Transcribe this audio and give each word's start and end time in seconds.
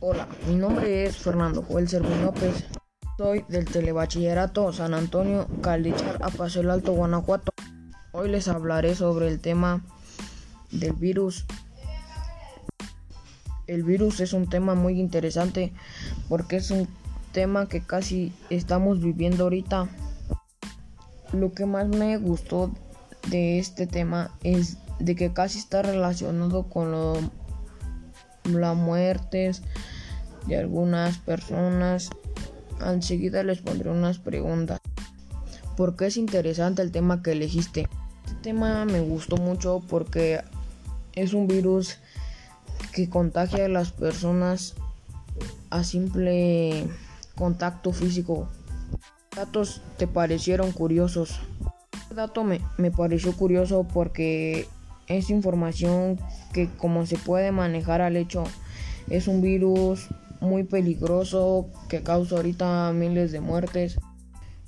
Hola, 0.00 0.28
mi 0.46 0.54
nombre 0.54 1.06
es 1.06 1.16
Fernando 1.16 1.64
Joel 1.64 1.88
Servín 1.88 2.22
López. 2.22 2.64
Soy 3.16 3.44
del 3.48 3.64
Telebachillerato 3.64 4.72
San 4.72 4.94
Antonio 4.94 5.48
Caldichar, 5.60 6.20
Apacio 6.22 6.60
el 6.60 6.70
Alto, 6.70 6.92
Guanajuato. 6.92 7.50
Hoy 8.12 8.28
les 8.28 8.46
hablaré 8.46 8.94
sobre 8.94 9.26
el 9.26 9.40
tema 9.40 9.84
del 10.70 10.92
virus. 10.92 11.46
El 13.66 13.82
virus 13.82 14.20
es 14.20 14.34
un 14.34 14.48
tema 14.48 14.76
muy 14.76 15.00
interesante 15.00 15.72
porque 16.28 16.58
es 16.58 16.70
un 16.70 16.86
tema 17.32 17.66
que 17.66 17.80
casi 17.80 18.32
estamos 18.50 19.00
viviendo 19.00 19.42
ahorita. 19.44 19.88
Lo 21.32 21.50
que 21.50 21.66
más 21.66 21.88
me 21.88 22.18
gustó 22.18 22.70
de 23.30 23.58
este 23.58 23.88
tema 23.88 24.30
es 24.44 24.76
de 25.00 25.16
que 25.16 25.32
casi 25.32 25.58
está 25.58 25.82
relacionado 25.82 26.68
con 26.68 26.92
lo 26.92 27.14
las 28.54 28.76
muertes 28.76 29.62
de 30.46 30.56
algunas 30.56 31.18
personas. 31.18 32.10
Enseguida 32.84 33.42
les 33.42 33.60
pondré 33.60 33.90
unas 33.90 34.18
preguntas. 34.18 34.80
¿Por 35.76 35.96
qué 35.96 36.06
es 36.06 36.16
interesante 36.16 36.82
el 36.82 36.90
tema 36.90 37.22
que 37.22 37.32
elegiste? 37.32 37.88
Este 38.26 38.40
tema 38.42 38.84
me 38.84 39.00
gustó 39.00 39.36
mucho 39.36 39.82
porque 39.88 40.40
es 41.12 41.34
un 41.34 41.46
virus 41.46 41.98
que 42.92 43.08
contagia 43.08 43.66
a 43.66 43.68
las 43.68 43.92
personas 43.92 44.74
a 45.70 45.84
simple 45.84 46.86
contacto 47.36 47.92
físico. 47.92 48.48
datos 49.36 49.82
te 49.96 50.06
parecieron 50.06 50.72
curiosos? 50.72 51.40
Este 51.92 52.14
dato 52.14 52.42
me, 52.42 52.60
me 52.76 52.90
pareció 52.90 53.32
curioso 53.36 53.84
porque 53.84 54.66
es 55.08 55.30
información 55.30 56.18
que 56.52 56.68
como 56.68 57.06
se 57.06 57.16
puede 57.16 57.52
manejar 57.52 58.00
al 58.00 58.16
hecho 58.16 58.44
es 59.10 59.28
un 59.28 59.40
virus 59.40 60.08
muy 60.40 60.64
peligroso 60.64 61.68
que 61.88 62.02
causa 62.02 62.36
ahorita 62.36 62.92
miles 62.92 63.32
de 63.32 63.40
muertes 63.40 63.98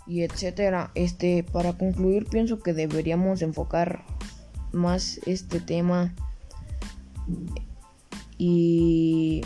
y 0.06 0.22
etcétera. 0.22 0.90
Este, 0.94 1.44
para 1.44 1.74
concluir, 1.74 2.26
pienso 2.26 2.58
que 2.58 2.72
deberíamos 2.72 3.42
enfocar 3.42 4.04
más 4.72 5.20
este 5.26 5.60
tema 5.60 6.14
y 8.38 9.42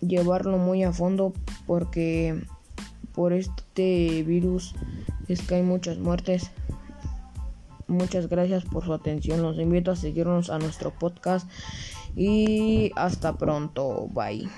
llevarlo 0.00 0.58
muy 0.58 0.82
a 0.82 0.92
fondo 0.92 1.32
porque 1.66 2.42
por 3.14 3.32
este 3.32 4.22
virus 4.24 4.74
es 5.28 5.42
que 5.42 5.56
hay 5.56 5.62
muchas 5.62 5.98
muertes. 5.98 6.50
Muchas 7.94 8.28
gracias 8.28 8.64
por 8.64 8.84
su 8.84 8.92
atención. 8.92 9.42
Los 9.42 9.58
invito 9.58 9.90
a 9.90 9.96
seguirnos 9.96 10.50
a 10.50 10.58
nuestro 10.58 10.90
podcast 10.90 11.48
y 12.16 12.90
hasta 12.96 13.36
pronto. 13.36 14.08
Bye. 14.08 14.48